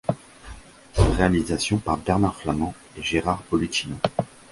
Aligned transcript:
Réalisation 0.95 1.77
par 1.77 1.97
Bernard 1.97 2.35
Flament 2.35 2.73
et 2.97 3.03
Gérard 3.03 3.43
Pullicino. 3.43 3.97